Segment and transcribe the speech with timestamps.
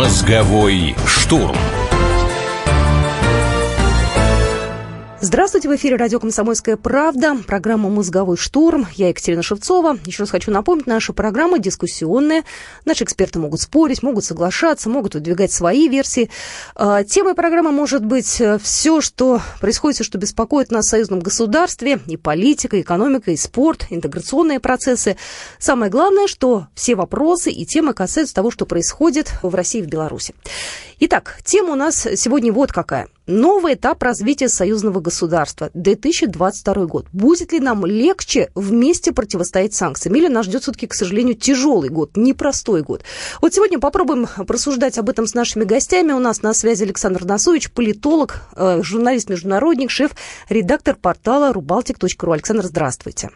[0.00, 1.54] Мозговой штурм.
[5.32, 8.88] Здравствуйте, в эфире радио «Комсомольская правда», программа «Мозговой штурм».
[8.96, 9.96] Я Екатерина Шевцова.
[10.04, 12.42] Еще раз хочу напомнить, наша программа дискуссионная.
[12.84, 16.30] Наши эксперты могут спорить, могут соглашаться, могут выдвигать свои версии.
[16.74, 22.00] А, темой программы может быть э, все, что происходит, что беспокоит нас в союзном государстве.
[22.08, 25.16] И политика, и экономика, и спорт, интеграционные процессы.
[25.60, 29.86] Самое главное, что все вопросы и темы касаются того, что происходит в России и в
[29.86, 30.34] Беларуси.
[30.98, 33.06] Итак, тема у нас сегодня вот какая.
[33.30, 37.06] Новый этап развития союзного государства, 2022 год.
[37.12, 40.16] Будет ли нам легче вместе противостоять санкциям?
[40.16, 43.04] Или нас ждет все-таки, к сожалению, тяжелый год, непростой год?
[43.40, 46.10] Вот сегодня попробуем просуждать об этом с нашими гостями.
[46.10, 52.32] У нас на связи Александр Насович, политолог, э, журналист-международник, шеф-редактор портала rubaltic.ru.
[52.32, 53.30] Александр, здравствуйте.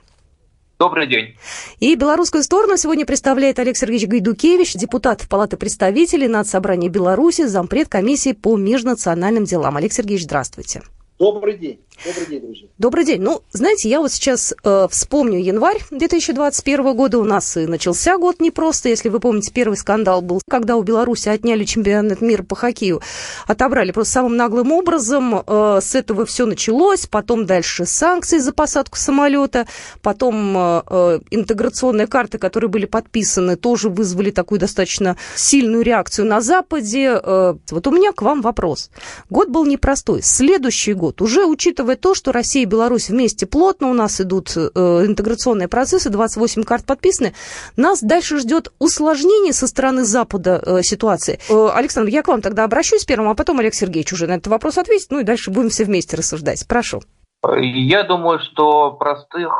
[0.78, 1.36] Добрый день.
[1.78, 8.32] И белорусскую сторону сегодня представляет Олег Сергеевич Гайдукевич, депутат Палаты представителей Нацсобрания Беларуси, зампред комиссии
[8.32, 9.76] по межнациональным делам.
[9.76, 10.82] Олег Сергеевич, здравствуйте.
[11.18, 11.78] Добрый день.
[12.04, 12.68] Добрый день, друзья.
[12.76, 13.20] Добрый день.
[13.22, 17.18] Ну, знаете, я вот сейчас э, вспомню январь 2021 года.
[17.18, 18.88] У нас и начался год непросто.
[18.88, 23.00] Если вы помните, первый скандал был, когда у Беларуси отняли чемпионат мира по хоккею.
[23.46, 25.44] Отобрали просто самым наглым образом.
[25.46, 27.06] Э, с этого все началось.
[27.06, 29.68] Потом дальше санкции за посадку самолета.
[30.02, 36.40] Потом э, э, интеграционные карты, которые были подписаны, тоже вызвали такую достаточно сильную реакцию на
[36.40, 37.20] Западе.
[37.22, 38.90] Э, вот у меня к вам вопрос.
[39.30, 40.22] Год был непростой.
[40.22, 44.60] Следующий год, уже учитывая то, что Россия и Беларусь вместе плотно, у нас идут э,
[44.60, 47.34] интеграционные процессы, 28 карт подписаны,
[47.76, 51.38] нас дальше ждет усложнение со стороны Запада э, ситуации.
[51.48, 54.48] Э, Александр, я к вам тогда обращусь первым, а потом Олег Сергеевич уже на этот
[54.48, 56.66] вопрос ответит, ну и дальше будем все вместе рассуждать.
[56.68, 57.00] Прошу.
[57.56, 59.52] Я думаю, что простых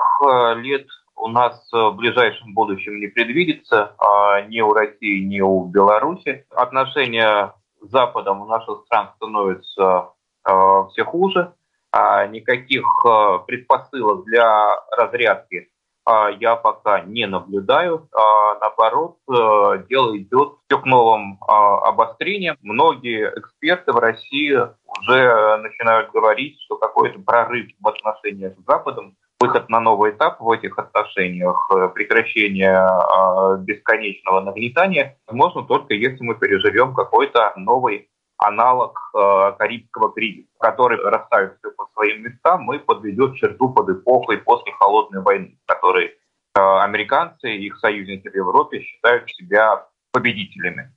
[0.57, 6.47] лет у нас в ближайшем будущем не предвидится а ни у России, ни у Беларуси.
[6.51, 10.11] Отношения с Западом у наших стран становятся
[10.45, 11.55] все хуже.
[11.97, 15.69] А, никаких а, предпосылок для разрядки
[16.05, 18.09] а, я пока не наблюдаю.
[18.61, 22.57] Наоборот, дело идет все к новым обострениям.
[22.63, 24.59] Многие эксперты в России
[24.99, 30.51] уже начинают говорить, что какой-то прорыв в отношениях с Западом, выход на новый этап в
[30.51, 32.87] этих отношениях, прекращение
[33.65, 38.09] бесконечного нагнетания, можно только если мы переживем какой-то новый
[38.45, 44.39] аналог э, Карибского кризиса, который расставит все по своим местам и подведет черту под эпохой
[44.39, 46.13] после Холодной войны, в которой э,
[46.55, 50.93] американцы и их союзники в Европе считают себя победителями.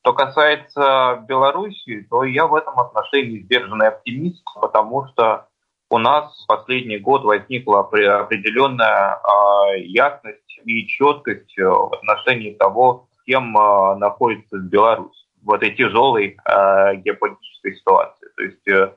[0.00, 5.48] Что касается Беларуси, то я в этом отношении сдержанный оптимист, потому что
[5.90, 13.24] у нас в последний год возникла определенная э, ясность и четкость в отношении того, с
[13.24, 18.28] кем э, находится Беларусь в этой тяжелой э, геополитической ситуации.
[18.36, 18.94] То есть э,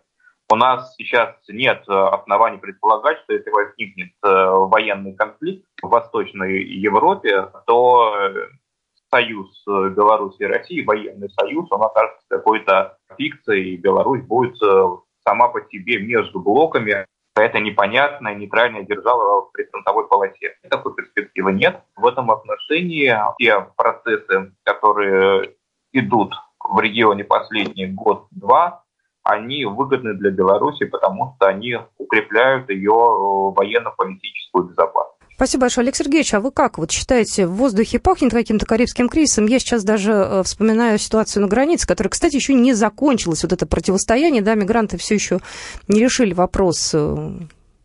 [0.50, 6.64] у нас сейчас нет э, оснований предполагать, что если возникнет э, военный конфликт в Восточной
[6.64, 8.48] Европе, то э,
[9.12, 14.58] союз э, Беларуси и России, военный союз, он окажется какой-то фикцией, и Беларусь будет
[15.26, 17.06] сама по себе между блоками
[17.42, 20.56] это непонятная нейтральная держава в прифронтовой полосе.
[20.70, 21.82] Такой перспективы нет.
[21.96, 25.54] В этом отношении те процессы, которые
[25.94, 28.84] идут в регионе последний год-два,
[29.24, 35.18] они выгодны для Беларуси, потому что они укрепляют ее э, военно-политическую безопасность.
[35.36, 36.34] Спасибо большое, Олег Сергеевич.
[36.34, 39.46] А вы как вот считаете, в воздухе пахнет каким-то карибским кризисом?
[39.46, 43.68] Я сейчас даже э, вспоминаю ситуацию на границе, которая, кстати, еще не закончилась, вот это
[43.68, 45.40] противостояние, да, мигранты все еще
[45.88, 47.32] не решили вопрос э,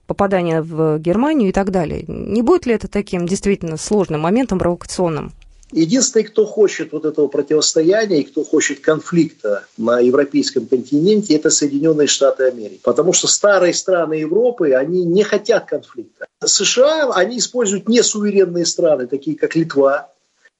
[0.06, 2.04] попадания в Германию и так далее.
[2.06, 5.32] Не будет ли это таким действительно сложным моментом провокационным?
[5.72, 12.08] Единственный, кто хочет вот этого противостояния и кто хочет конфликта на европейском континенте, это Соединенные
[12.08, 12.80] Штаты Америки.
[12.84, 16.26] Потому что старые страны Европы, они не хотят конфликта.
[16.44, 20.12] США, они используют несуверенные страны, такие как Литва,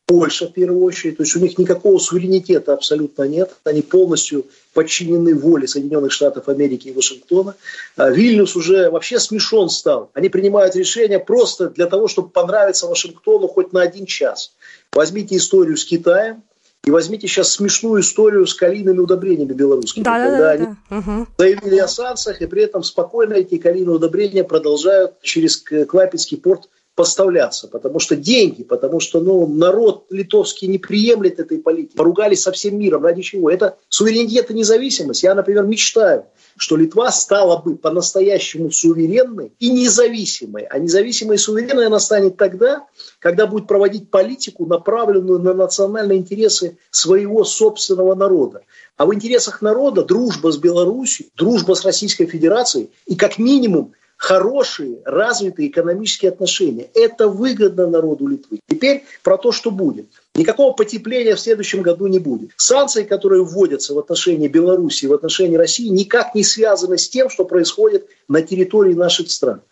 [0.07, 1.17] Польша в первую очередь.
[1.17, 3.55] То есть у них никакого суверенитета абсолютно нет.
[3.65, 7.55] Они полностью подчинены воле Соединенных Штатов Америки и Вашингтона.
[7.97, 10.11] А Вильнюс уже вообще смешон стал.
[10.15, 14.53] Они принимают решения просто для того, чтобы понравиться Вашингтону хоть на один час.
[14.95, 16.43] Возьмите историю с Китаем,
[16.85, 20.03] и возьмите сейчас смешную историю с калийными удобрениями белорусскими.
[20.03, 20.99] Да, когда да, они да.
[20.99, 21.27] Угу.
[21.39, 27.69] заявили о санкциях, и при этом спокойно эти калийные удобрения продолжают через Клапецкий порт поставляться,
[27.69, 31.97] потому что деньги, потому что ну, народ литовский не приемлет этой политики.
[31.97, 33.05] Поругались со всем миром.
[33.05, 33.51] Ради чего?
[33.51, 35.23] Это суверенитет и независимость.
[35.23, 40.65] Я, например, мечтаю, что Литва стала бы по-настоящему суверенной и независимой.
[40.65, 42.87] А независимой и суверенной она станет тогда,
[43.21, 48.63] когда будет проводить политику, направленную на национальные интересы своего собственного народа.
[48.99, 54.99] А в интересах народа дружба с Беларусью, дружба с Российской Федерацией и как минимум хорошие,
[55.05, 56.89] развитые экономические отношения.
[56.95, 58.61] Это выгодно народу Литвы.
[58.69, 60.07] Теперь про то, что будет.
[60.37, 62.51] Никакого потепления в следующем году не будет.
[62.57, 67.45] Санкции, которые вводятся в отношении Беларуси, в отношении России, никак не связаны с тем, что
[67.45, 69.63] происходит на территории наших стран.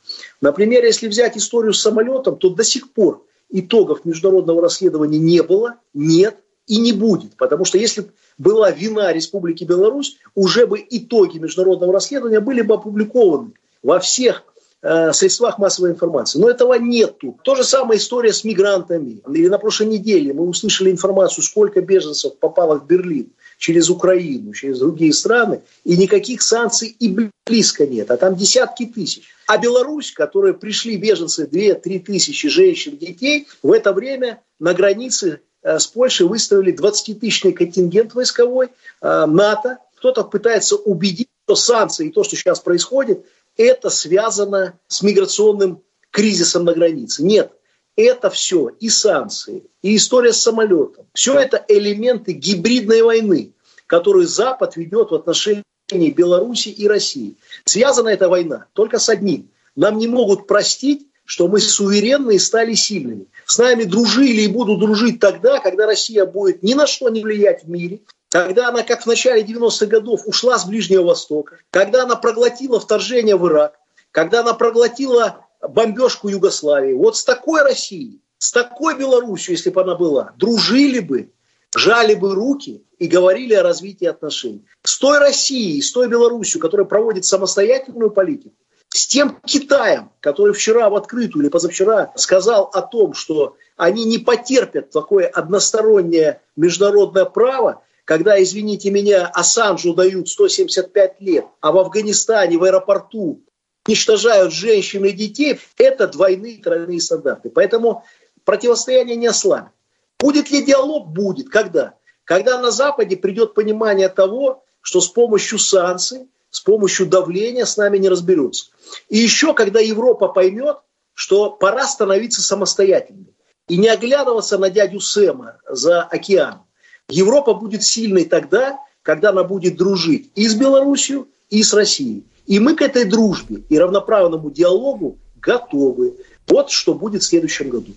[0.40, 5.76] Например, если взять историю с самолетом, то до сих пор итогов международного расследования не было,
[5.94, 6.36] нет
[6.66, 7.36] и не будет.
[7.36, 13.52] Потому что если была вина Республики Беларусь, уже бы итоги международного расследования были бы опубликованы
[13.82, 14.44] во всех
[14.82, 16.38] э, средствах массовой информации.
[16.38, 17.38] Но этого нету.
[17.42, 19.20] То же самое история с мигрантами.
[19.28, 24.78] Или на прошлой неделе мы услышали информацию, сколько беженцев попало в Берлин через Украину, через
[24.78, 27.14] другие страны, и никаких санкций и
[27.46, 29.22] близко нет, а там десятки тысяч.
[29.46, 35.78] А Беларусь, которые пришли беженцы 2-3 тысячи женщин, детей, в это время на границе э,
[35.78, 38.68] с Польшей выставили 20-тысячный контингент войсковой
[39.02, 39.76] э, НАТО.
[39.96, 43.26] Кто-то пытается убедить, что санкции и то, что сейчас происходит,
[43.62, 47.22] это связано с миграционным кризисом на границе.
[47.22, 47.52] Нет,
[47.96, 51.06] это все и санкции, и история с самолетом.
[51.14, 53.52] Все это элементы гибридной войны,
[53.86, 55.64] которую Запад ведет в отношении
[56.10, 57.36] Беларуси и России.
[57.64, 59.50] Связана эта война только с одним.
[59.76, 63.26] Нам не могут простить, что мы суверенны и стали сильными.
[63.46, 67.64] С нами дружили и будут дружить тогда, когда Россия будет ни на что не влиять
[67.64, 72.14] в мире, когда она, как в начале 90-х годов, ушла с Ближнего Востока, когда она
[72.16, 73.74] проглотила вторжение в Ирак,
[74.12, 76.94] когда она проглотила бомбежку Югославии.
[76.94, 81.32] Вот с такой Россией, с такой Белоруссией, если бы она была, дружили бы,
[81.74, 84.64] жали бы руки и говорили о развитии отношений.
[84.84, 88.54] С той Россией, с той Белоруссией, которая проводит самостоятельную политику,
[88.90, 94.18] с тем Китаем, который вчера в открытую или позавчера сказал о том, что они не
[94.18, 102.58] потерпят такое одностороннее международное право, когда, извините меня, Ассанжу дают 175 лет, а в Афганистане
[102.58, 103.42] в аэропорту
[103.86, 107.50] уничтожают женщин и детей, это двойные тройные стандарты.
[107.50, 108.04] Поэтому
[108.44, 109.72] противостояние не ослабит.
[110.18, 111.08] Будет ли диалог?
[111.08, 111.48] Будет.
[111.48, 111.94] Когда?
[112.24, 117.98] Когда на Западе придет понимание того, что с помощью санкций, с помощью давления с нами
[117.98, 118.66] не разберутся.
[119.08, 120.78] И еще, когда Европа поймет,
[121.14, 123.34] что пора становиться самостоятельной
[123.68, 126.66] и не оглядываться на дядю Сэма за океаном.
[127.10, 132.24] Европа будет сильной тогда, когда она будет дружить и с Белоруссией, и с Россией.
[132.46, 136.16] И мы к этой дружбе и равноправному диалогу готовы.
[136.48, 137.92] Вот что будет в следующем году.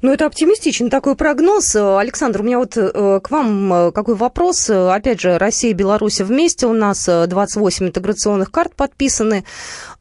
[0.00, 1.74] Ну, это оптимистичный такой прогноз.
[1.74, 4.70] Александр, у меня вот э, к вам э, какой вопрос.
[4.70, 6.66] Опять же, Россия и Беларусь вместе.
[6.66, 9.44] У нас 28 э, интеграционных карт подписаны.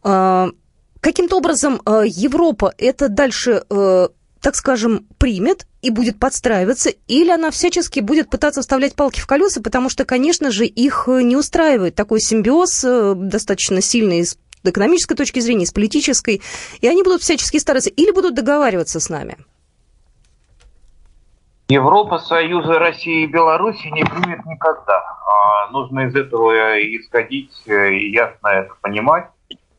[0.04, 3.63] Каким-то образом Европа это дальше
[4.47, 9.61] так скажем, примет и будет подстраиваться, или она всячески будет пытаться вставлять палки в колеса,
[9.61, 15.41] потому что, конечно же, их не устраивает такой симбиоз э, достаточно сильный с экономической точки
[15.41, 16.41] зрения, с политической,
[16.79, 19.35] и они будут всячески стараться или будут договариваться с нами.
[21.67, 25.03] Европа, Союза России и Беларуси не примет никогда.
[25.27, 29.27] А, нужно из этого исходить э, и ясно это понимать.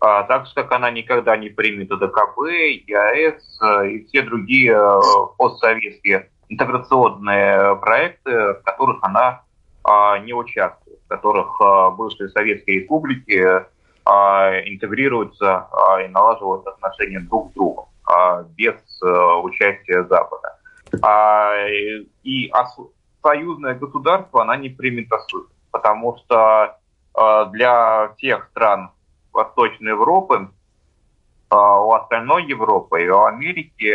[0.00, 2.38] А, так как она никогда не примет ДКБ,
[2.86, 5.00] ЕАЭС э, и все другие э,
[5.36, 9.42] постсоветские интеграционные проекты, в которых она
[9.82, 13.66] а, не участвует, в которых а, бывшие советские республики
[14.06, 15.68] интегрируются
[16.02, 17.88] и налаживают отношения друг с другом
[18.56, 19.06] без э,
[19.42, 20.56] участия Запада.
[22.22, 22.50] И
[23.22, 26.78] союзное государство она не примет особенно, потому что
[27.50, 28.92] для тех стран,
[29.38, 30.50] Восточной Европы,
[31.48, 33.94] а, у остальной Европы и у Америки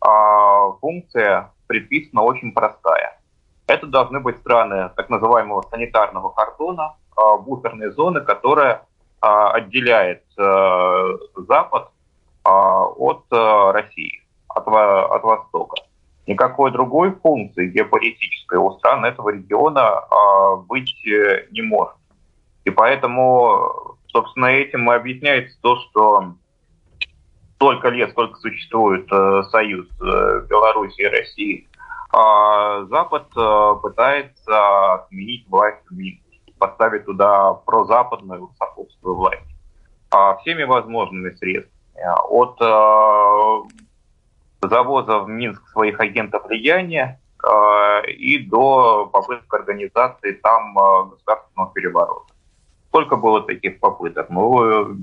[0.00, 3.18] а, функция предписана очень простая.
[3.66, 8.86] Это должны быть страны так называемого санитарного кордона, а, буферные зоны, которая
[9.26, 11.88] отделяет Запад
[12.44, 15.76] от России, от, от Востока.
[16.26, 20.02] Никакой другой функции геополитической у стран этого региона
[20.68, 21.96] быть э, не может.
[22.66, 23.83] И поэтому
[24.14, 26.34] Собственно, этим и объясняется то, что
[27.56, 31.68] столько лет, сколько существует э, союз э, Беларуси и России,
[32.12, 39.42] э, Запад э, пытается отменить власть в Минске, поставить туда прозападную сопутствую власть
[40.14, 41.74] э, всеми возможными средствами.
[42.28, 43.62] От э,
[44.68, 52.33] завоза в Минск своих агентов влияния э, и до попыток организации там э, государственного переворота.
[52.94, 54.30] Сколько было таких попыток?
[54.30, 54.96] Ну,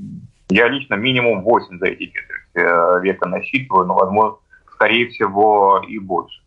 [0.48, 4.38] я лично минимум 8 за эти четверть века насчитываю, но, возможно,
[4.72, 6.42] скорее всего, и больше.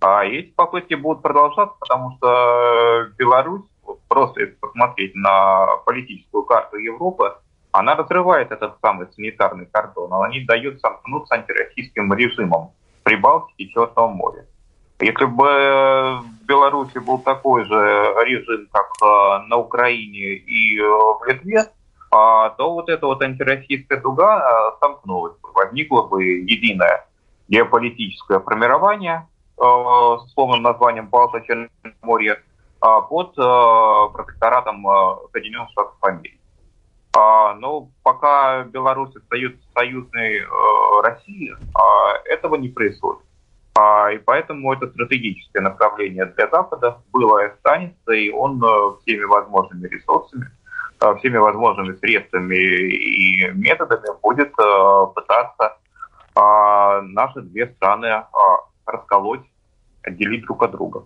[0.00, 3.66] А эти попытки будут продолжаться, потому что Беларусь,
[4.08, 7.34] просто если посмотреть на политическую карту Европы,
[7.72, 12.70] она разрывает этот самый санитарный кордон, она не дает сомкнуться антироссийским режимом
[13.02, 14.46] при Балтике и Черном море.
[15.00, 17.74] Если бы в Беларуси был такой же
[18.24, 21.64] режим, как э, на Украине и э, в Литве,
[22.10, 27.06] а, то вот эта вот антироссийская дуга э, сомкнулась, возникло бы единое
[27.48, 32.40] геополитическое формирование с полным названием Балто-Черноморье
[32.80, 34.84] под протекторатом
[35.32, 36.36] Соединенных Штатов Америки.
[37.16, 40.46] А, но пока Беларусь остается союзной э,
[41.02, 43.22] России, а, этого не происходит.
[43.78, 49.24] А, и поэтому это стратегическое направление для Запада было и останется, и он э, всеми
[49.24, 50.46] возможными ресурсами,
[51.00, 54.52] э, всеми возможными средствами и методами будет
[55.14, 55.78] пытаться
[56.34, 58.24] наши две страны
[58.84, 59.40] расколоть,
[60.02, 61.04] отделить друг от друга.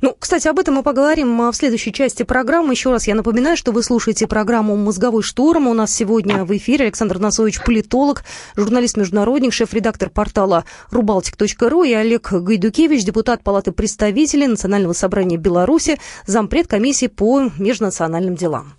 [0.00, 2.72] Ну, кстати, об этом мы поговорим а, в следующей части программы.
[2.72, 5.66] Еще раз я напоминаю, что вы слушаете программу «Мозговой штурм».
[5.66, 8.22] У нас сегодня в эфире Александр Носович, политолог,
[8.56, 17.06] журналист-международник, шеф-редактор портала рубалтик.ру и Олег Гайдукевич, депутат Палаты представителей Национального собрания Беларуси, зампред комиссии
[17.08, 18.74] по межнациональным делам.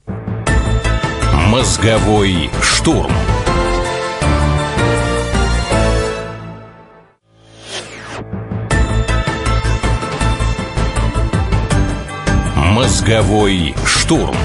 [1.50, 3.12] «Мозговой штурм».
[12.80, 14.38] Мозговой штурм.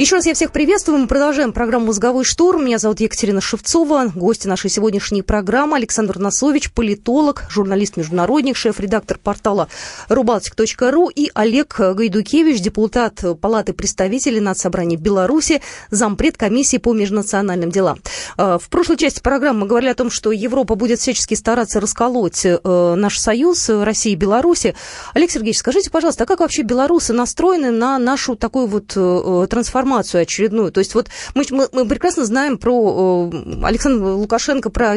[0.00, 0.98] Еще раз я всех приветствую.
[0.98, 2.64] Мы продолжаем программу «Мозговой штурм».
[2.64, 4.10] Меня зовут Екатерина Шевцова.
[4.14, 9.68] Гости нашей сегодняшней программы Александр Носович, политолог, журналист-международник, шеф-редактор портала
[10.08, 17.98] рубалтик.ру и Олег Гайдукевич, депутат Палаты представителей Нацсобрания Беларуси, зампред комиссии по межнациональным делам.
[18.38, 22.46] Э, в прошлой части программы мы говорили о том, что Европа будет всячески стараться расколоть
[22.46, 24.74] э, наш союз России и Беларуси.
[25.12, 29.89] Олег Сергеевич, скажите, пожалуйста, а как вообще белорусы настроены на нашу такую вот э, трансформацию
[29.90, 30.72] информацию очередную.
[30.72, 33.30] То есть вот мы, мы, мы прекрасно знаем про
[33.62, 34.96] Александра Лукашенко, про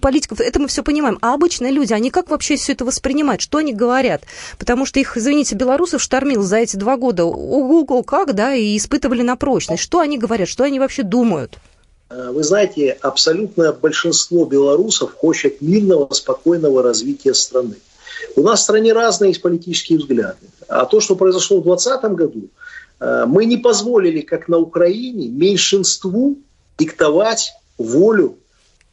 [0.00, 1.18] политиков, это мы все понимаем.
[1.22, 3.40] А обычные люди, они как вообще все это воспринимают?
[3.40, 4.22] Что они говорят?
[4.58, 7.24] Потому что их, извините, белорусов штормил за эти два года.
[7.24, 9.82] Ого, как, да, и испытывали на прочность.
[9.82, 10.48] Что они говорят?
[10.48, 11.58] Что они вообще думают?
[12.10, 17.76] Э, вы знаете, абсолютное большинство белорусов хочет мирного, спокойного развития страны.
[18.36, 20.46] У нас в стране разные политические взгляды.
[20.68, 22.48] А то, что произошло в 2020 году,
[23.26, 26.38] мы не позволили, как на Украине, меньшинству
[26.78, 28.38] диктовать волю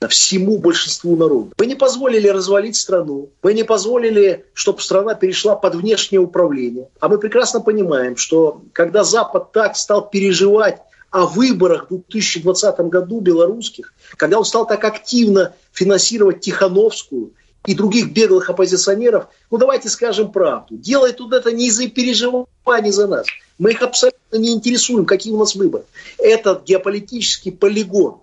[0.07, 1.51] всему большинству народа.
[1.57, 6.87] Мы не позволили развалить страну, мы не позволили, чтобы страна перешла под внешнее управление.
[6.99, 13.19] А мы прекрасно понимаем, что когда Запад так стал переживать о выборах в 2020 году
[13.19, 17.33] белорусских, когда он стал так активно финансировать Тихановскую
[17.69, 23.05] и других беглых оппозиционеров, ну давайте скажем правду, делает тут это не из-за переживаний за
[23.05, 23.27] нас.
[23.59, 25.83] Мы их абсолютно не интересуем, какие у нас выборы.
[26.17, 28.21] Это геополитический полигон.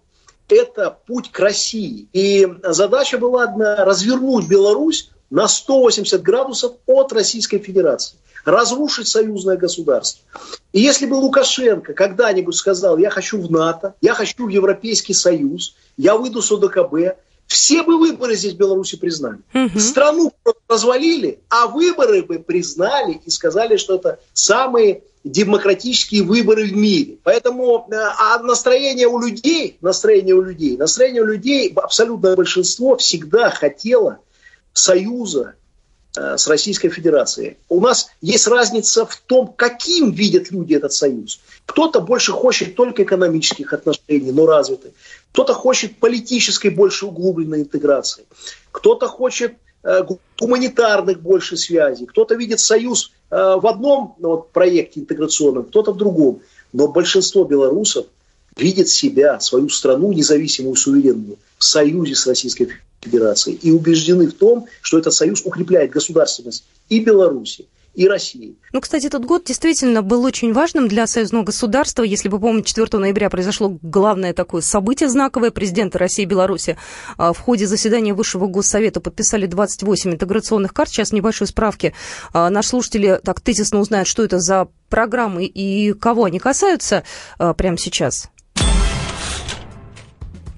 [0.49, 2.09] Это путь к России.
[2.13, 8.17] И задача была одна– развернуть Беларусь на 180 градусов от Российской Федерации.
[8.45, 10.25] Разрушить союзное государство.
[10.73, 15.77] И если бы Лукашенко когда-нибудь сказал, я хочу в НАТО, я хочу в Европейский Союз,
[15.97, 19.39] я выйду с ОДКБ, все бы выборы здесь в Беларуси признали.
[19.55, 19.79] Угу.
[19.79, 20.33] Страну
[20.69, 27.19] развалили, а выборы бы признали и сказали, что это самые демократические выборы в мире.
[27.23, 33.51] Поэтому э, а настроение у людей, настроение у людей, настроение у людей, абсолютное большинство всегда
[33.51, 34.19] хотело
[34.73, 35.55] союза
[36.17, 37.57] с Российской Федерацией.
[37.69, 41.41] У нас есть разница в том, каким видят люди этот союз.
[41.67, 44.93] Кто-то больше хочет только экономических отношений, но развитых.
[45.33, 48.25] Кто-то хочет политической больше углубленной интеграции.
[48.73, 50.03] Кто-то хочет э,
[50.39, 52.07] гуманитарных больше связей.
[52.07, 56.41] Кто-то видит союз э, в одном ну, вот, проекте интеграционном, кто-то в другом.
[56.73, 58.07] Но большинство белорусов
[58.57, 64.67] видит себя, свою страну независимую, суверенную, в союзе с Российской Федерацией и убеждены в том,
[64.83, 68.57] что этот союз укрепляет государственность и Беларуси, и России.
[68.73, 72.03] Ну, кстати, этот год действительно был очень важным для союзного государства.
[72.03, 75.51] Если вы помните, 4 ноября произошло главное такое событие знаковое.
[75.51, 76.77] Президенты России и Беларуси
[77.17, 80.91] а, в ходе заседания Высшего Госсовета подписали 28 интеграционных карт.
[80.91, 81.95] Сейчас небольшой справки.
[82.33, 87.03] А, наши слушатели так тезисно узнают, что это за программы и кого они касаются
[87.39, 88.29] а, прямо сейчас.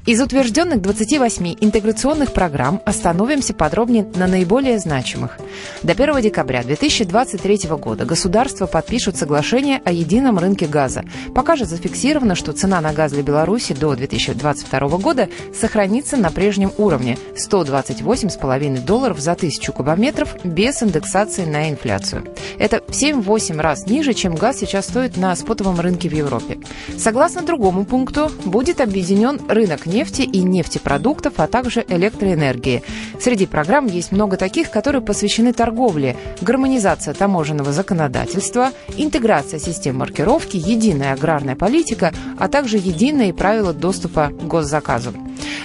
[0.09, 5.37] Из утвержденных 28 интеграционных программ остановимся подробнее на наиболее значимых.
[5.83, 11.05] До 1 декабря 2023 года государства подпишут соглашение о едином рынке газа.
[11.35, 16.73] Пока же зафиксировано, что цена на газ для Беларуси до 2022 года сохранится на прежнем
[16.79, 22.25] уровне– 128,5 долларов за тысячу кубометров без индексации на инфляцию.
[22.59, 26.57] Это в 7-8 раз ниже, чем газ сейчас стоит на спотовом рынке в Европе.
[26.97, 32.85] Согласно другому пункту, будет объединен рынок нефти нефти и нефтепродуктов, а также электроэнергии.
[33.21, 41.15] Среди программ есть много таких, которые посвящены торговле, гармонизация таможенного законодательства, интеграция систем маркировки, единая
[41.15, 45.13] аграрная политика, а также единые правила доступа к госзаказу.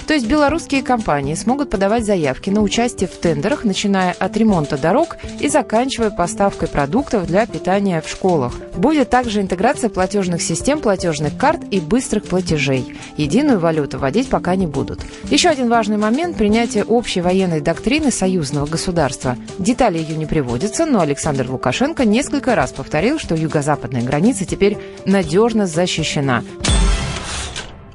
[0.08, 5.18] То есть белорусские компании смогут подавать заявки на участие в тендерах, начиная от ремонта дорог
[5.40, 8.54] и заканчивая поставкой продуктов для питания в школах.
[8.76, 12.96] Будет также интеграция платежных систем, платежных карт и быстрых платежей.
[13.18, 15.00] Единую валюту вводить пока не будут.
[15.30, 19.38] Еще один важный момент– принятие общей военной доктрины союзного государства.
[19.60, 25.68] Детали ее не приводятся, но Александр Лукашенко несколько раз повторил, что юго-западная граница теперь надежно
[25.68, 26.44] защищена.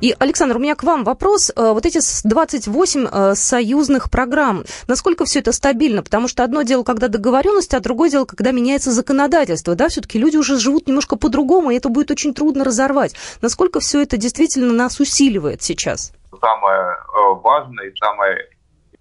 [0.00, 1.50] И, Александр, у меня к вам вопрос.
[1.50, 6.02] Э, вот эти 28 э, союзных программ, насколько все это стабильно?
[6.02, 9.74] Потому что одно дело, когда договоренность, а другое дело, когда меняется законодательство.
[9.74, 13.14] Да, все-таки люди уже живут немножко по-другому, и это будет очень трудно разорвать.
[13.42, 16.12] Насколько все это действительно нас усиливает сейчас?
[16.40, 18.38] Самая э, важная и самая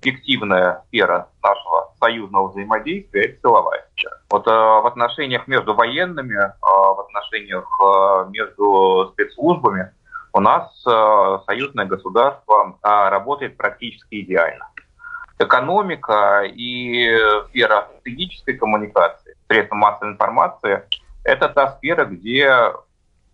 [0.01, 4.18] эффективная сфера нашего союзного взаимодействия– это силовая сфера.
[4.30, 7.68] Вот в отношениях между военными, в отношениях
[8.32, 9.92] между спецслужбами–
[10.34, 14.67] у нас э, союзное государство э, работает практически идеально.
[15.39, 17.15] Экономика и
[17.50, 20.84] сфера стратегической коммуникации, средства массовой информации–
[21.24, 22.50] это та сфера, где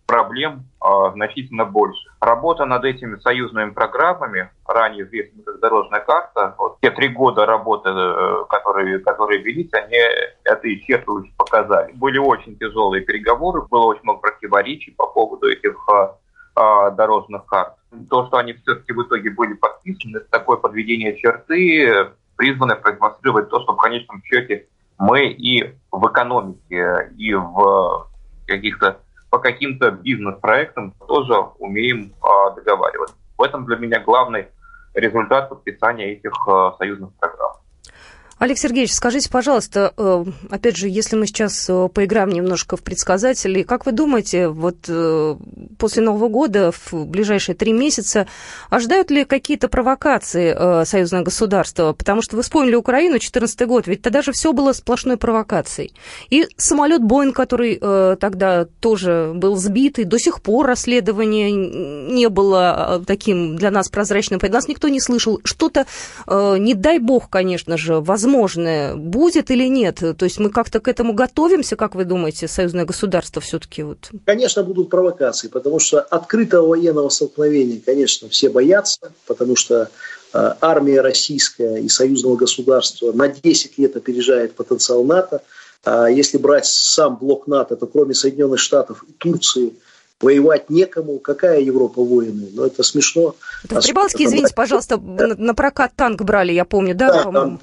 [0.06, 2.08] проблем э, значительно больше.
[2.20, 7.90] Работа над этими союзными программами, ранее известными как дорожная карта, вот те три года работы,
[7.90, 9.96] э, которые, которые велись, они
[10.44, 11.92] это исчерпывающе показали.
[11.92, 16.16] Были очень тяжелые переговоры, было очень много противоречий по поводу этих а,
[16.54, 17.74] дорожных карт.
[18.08, 23.60] То, что они все-таки в итоге были подписаны, это такое подведение черты, призванное продемонстрировать то,
[23.62, 24.66] что в конечном счете
[24.98, 28.08] мы и в экономике, и в
[28.46, 33.16] каких-то по каким-то бизнес-проектам тоже умеем а, договариваться.
[33.36, 34.46] В этом для меня главный
[34.94, 37.33] результат подписания этих а, союзных программ.
[38.38, 43.62] Олег Сергеевич, скажите, пожалуйста, э, опять же, если мы сейчас э, поиграем немножко в предсказатели,
[43.62, 45.36] как вы думаете, вот э,
[45.78, 48.26] после Нового года, в ближайшие три месяца,
[48.70, 51.92] ожидают ли какие-то провокации союзное государство?
[51.92, 55.94] Потому что вы вспомнили Украину, 2014 год, ведь тогда же все было сплошной провокацией.
[56.30, 57.76] И самолет Боинг, который
[58.16, 64.40] тогда тоже был сбит, и до сих пор расследование не было таким для нас прозрачным,
[64.42, 65.40] нас никто не слышал.
[65.44, 65.86] Что-то,
[66.28, 69.96] не дай бог, конечно же, возможно, возможное будет или нет?
[69.96, 73.82] То есть мы как-то к этому готовимся, как вы думаете, союзное государство все-таки?
[73.82, 74.10] Вот?
[74.24, 79.88] Конечно, будут провокации, потому что открытого военного столкновения, конечно, все боятся, потому что
[80.32, 85.42] э, армия российская и союзного государства на 10 лет опережает потенциал НАТО.
[85.84, 89.74] А если брать сам блок НАТО, то кроме Соединенных Штатов и Турции,
[90.20, 91.18] воевать некому.
[91.18, 92.48] Какая Европа воины?
[92.54, 93.34] Ну, это смешно.
[93.64, 95.34] Это в Прибалтике, извините, пожалуйста, да.
[95.36, 97.12] на прокат танк брали, я помню, да?
[97.12, 97.60] Да, там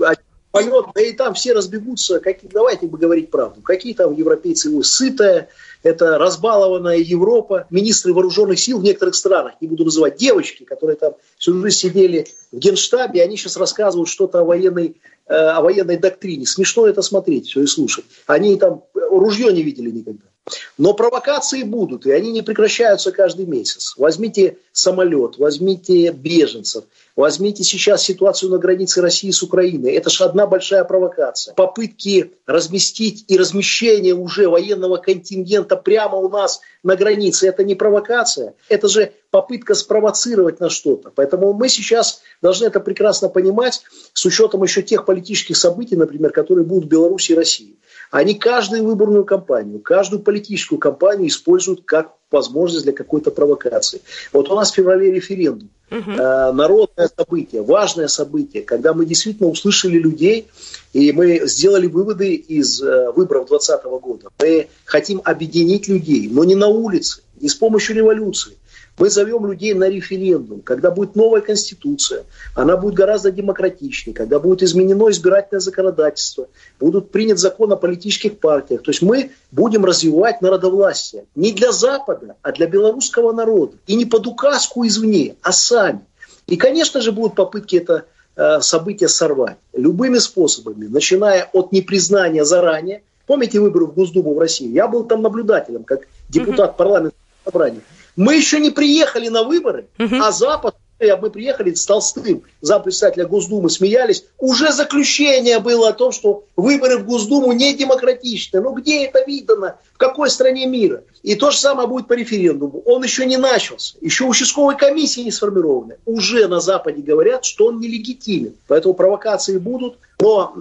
[0.51, 4.83] поет, да и там все разбегутся, как, давайте бы говорить правду, какие там европейцы его
[4.83, 5.49] сытая,
[5.83, 11.15] это разбалованная Европа, министры вооруженных сил в некоторых странах, не буду называть, девочки, которые там
[11.37, 16.45] всю жизнь сидели в генштабе, они сейчас рассказывают что-то о военной, э, о военной доктрине.
[16.45, 18.05] Смешно это смотреть все и слушать.
[18.27, 20.30] Они там ружье не видели никогда.
[20.77, 23.93] Но провокации будут, и они не прекращаются каждый месяц.
[23.97, 29.91] Возьмите самолет, возьмите беженцев, возьмите сейчас ситуацию на границе России с Украиной.
[29.93, 31.53] Это же одна большая провокация.
[31.53, 38.55] Попытки разместить и размещение уже военного контингента прямо у нас на границе, это не провокация,
[38.67, 41.11] это же попытка спровоцировать на что-то.
[41.13, 46.65] Поэтому мы сейчас должны это прекрасно понимать с учетом еще тех политических событий, например, которые
[46.65, 47.75] будут в Беларуси и России.
[48.11, 54.01] Они каждую выборную кампанию, каждую политическую кампанию используют как возможность для какой-то провокации.
[54.33, 55.69] Вот у нас в феврале референдум.
[55.89, 56.11] Угу.
[56.11, 60.47] Э, народное событие, важное событие, когда мы действительно услышали людей,
[60.93, 64.29] и мы сделали выводы из э, выборов 2020 года.
[64.39, 68.57] Мы хотим объединить людей, но не на улице, не с помощью революции,
[69.01, 74.61] мы зовем людей на референдум, когда будет новая конституция, она будет гораздо демократичнее, когда будет
[74.61, 76.47] изменено избирательное законодательство,
[76.79, 78.83] будут принят закон о политических партиях.
[78.83, 83.73] То есть мы будем развивать народовластие не для Запада, а для белорусского народа.
[83.87, 86.01] И не под указку извне, а сами.
[86.45, 93.01] И, конечно же, будут попытки это э, событие сорвать любыми способами, начиная от непризнания заранее.
[93.25, 94.67] Помните выборы в Госдуму в России?
[94.67, 97.81] Я был там наблюдателем, как депутат парламента собрания.
[98.15, 100.75] Мы еще не приехали на выборы, а Запад
[101.19, 107.05] мы приехали с Толстым, зампредседателя Госдумы, смеялись, уже заключение было о том, что выборы в
[107.05, 108.61] Госдуму не демократичны.
[108.61, 109.77] Ну где это видно?
[110.01, 111.03] Какой стране мира?
[111.21, 112.81] И то же самое будет по референдуму.
[112.87, 113.99] Он еще не начался.
[114.01, 115.97] Еще участковой комиссии не сформированы.
[116.07, 118.55] Уже на Западе говорят, что он нелегитимен.
[118.67, 119.99] Поэтому провокации будут.
[120.19, 120.53] Но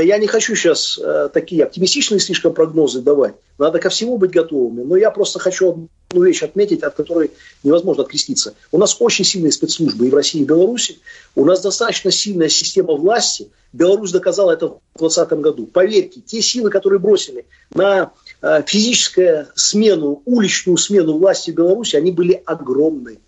[0.00, 3.34] я не хочу сейчас э, такие оптимистичные слишком прогнозы давать.
[3.56, 4.82] Надо ко всему быть готовыми.
[4.82, 7.30] Но я просто хочу одну вещь отметить, от которой
[7.62, 8.54] невозможно откреститься.
[8.72, 10.98] У нас очень сильные спецслужбы и в России, и в Беларуси.
[11.36, 13.48] У нас достаточно сильная система власти.
[13.72, 15.66] Беларусь доказала это в 2020 году.
[15.66, 22.12] Поверьте, те силы, которые бросили на э, физическую смену, уличную смену власти в Беларуси, они
[22.12, 23.18] были огромные.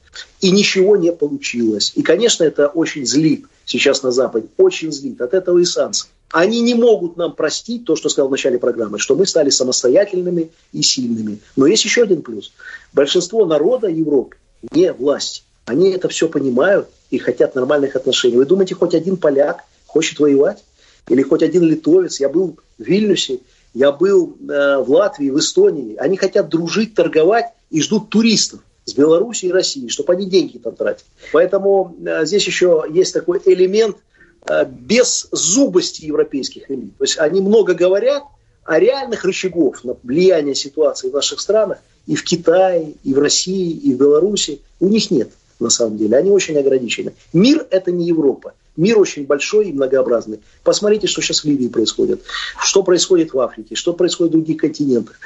[0.41, 1.93] И ничего не получилось.
[1.95, 4.49] И, конечно, это очень злит сейчас на Западе.
[4.57, 5.21] Очень злит.
[5.21, 6.09] От этого и санкции.
[6.31, 10.51] Они не могут нам простить то, что сказал в начале программы, что мы стали самостоятельными
[10.73, 11.39] и сильными.
[11.57, 12.53] Но есть еще один плюс.
[12.93, 14.37] Большинство народа Европы
[14.73, 15.45] не власть.
[15.65, 18.37] Они это все понимают и хотят нормальных отношений.
[18.37, 20.65] Вы думаете, хоть один поляк хочет воевать?
[21.09, 22.21] Или хоть один литовец?
[22.21, 23.41] Я был в Вильнюсе,
[23.75, 25.97] я был э, в Латвии, в Эстонии.
[25.97, 30.75] Они хотят дружить, торговать и ждут туристов с Беларуси и России, чтобы они деньги там
[30.75, 31.07] тратили.
[31.33, 33.97] Поэтому э, здесь еще есть такой элемент–
[34.49, 36.97] Э, без зубости европейских элит.
[36.97, 38.23] То есть они много говорят,
[38.65, 43.71] а реальных рычагов на влияние ситуации в наших странах и в Китае, и в России,
[43.71, 46.17] и в Беларуси у них нет на самом деле.
[46.17, 47.13] Они очень ограничены.
[47.33, 48.55] Мир– это не Европа.
[48.81, 50.41] Мир очень большой и многообразный.
[50.65, 52.23] Посмотрите, что сейчас в Ливии происходит,
[52.59, 55.17] что происходит в Африке, что происходит в других континентах.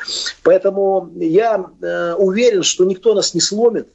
[0.43, 3.87] Поэтому я э, уверен, что никто нас не сломит,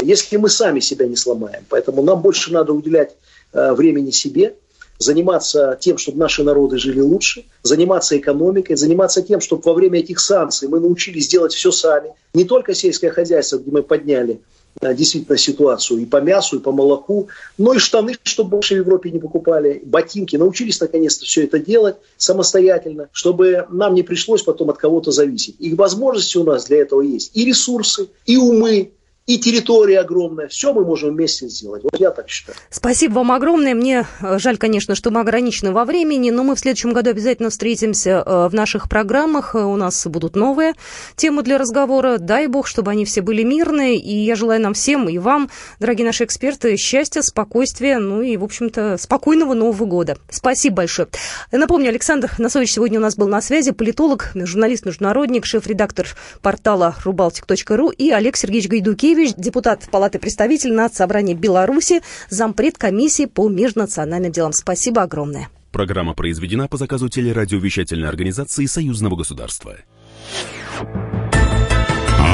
[0.00, 1.64] если мы сами себя не сломаем.
[1.68, 3.16] Поэтому нам больше надо уделять
[3.52, 4.54] э, времени себе–
[4.98, 10.20] заниматься тем, чтобы наши народы жили лучше, заниматься экономикой, заниматься тем, чтобы во время этих
[10.20, 12.10] санкций мы научились делать все сами.
[12.34, 14.40] Не только сельское хозяйство, где мы подняли
[14.80, 19.10] действительно ситуацию и по мясу, и по молоку, но и штаны, чтобы больше в Европе
[19.10, 20.36] не покупали, ботинки.
[20.36, 25.56] Научились наконец-то все это делать самостоятельно, чтобы нам не пришлось потом от кого-то зависеть.
[25.58, 27.30] И возможности у нас для этого есть.
[27.34, 28.92] И ресурсы, и умы,
[29.28, 30.48] и территория огромная.
[30.48, 31.82] Все мы можем вместе сделать.
[31.84, 32.56] Вот я так считаю.
[32.70, 33.74] Спасибо вам огромное.
[33.74, 37.50] Мне э, жаль, конечно, что мы ограничены во времени, но мы в следующем году обязательно
[37.50, 39.54] встретимся э, в наших программах.
[39.54, 40.72] Э, у нас будут новые
[41.14, 42.16] темы для разговора.
[42.16, 43.96] Дай бог, чтобы они все были мирные.
[43.96, 48.44] И я желаю нам всем и вам, дорогие наши эксперты, счастья, спокойствия, ну и, в
[48.44, 50.16] общем-то, спокойного Нового года.
[50.30, 51.08] Спасибо большое.
[51.52, 56.06] Напомню, Александр Носович сегодня у нас был на связи, политолог, журналист-международник, шеф-редактор
[56.40, 63.48] портала рубалтик.ру и Олег Сергеевич Гайдукевич, Юрьевич, депутат Палаты представителей Нацсобрания Беларуси, зампред комиссии по
[63.48, 64.52] межнациональным делам.
[64.52, 65.48] Спасибо огромное.
[65.72, 69.76] Программа произведена по заказу телерадиовещательной организации Союзного государства.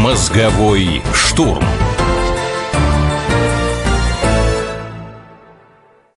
[0.02, 1.64] Мозговой штурм.